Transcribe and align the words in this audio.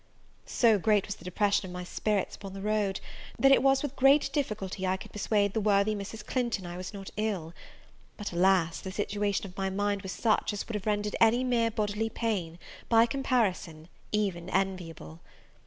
So 0.47 0.79
great 0.79 1.05
was 1.05 1.17
the 1.17 1.23
depression 1.25 1.67
of 1.67 1.71
my 1.71 1.83
spirits 1.83 2.35
upon 2.35 2.53
the 2.53 2.61
road, 2.61 2.99
that 3.37 3.51
it 3.51 3.61
was 3.61 3.83
with 3.83 3.95
great 3.95 4.31
difficulty 4.33 4.87
I 4.87 4.97
could 4.97 5.11
persuade 5.13 5.53
the 5.53 5.61
worthy 5.61 5.93
Mrs. 5.93 6.25
Clinton 6.25 6.65
I 6.65 6.75
was 6.75 6.91
not 6.91 7.11
ill; 7.17 7.53
but, 8.17 8.31
alas! 8.31 8.79
the 8.79 8.91
situation 8.91 9.45
of 9.45 9.55
my 9.55 9.69
mind 9.69 10.01
was 10.01 10.11
such 10.11 10.53
as 10.53 10.67
would 10.67 10.73
have 10.73 10.87
rendered 10.87 11.15
any 11.21 11.43
mere 11.43 11.69
bodily 11.69 12.09
pain, 12.09 12.57
by 12.89 13.05
comparison, 13.05 13.89
even 14.11 14.49
enviable! 14.49 15.19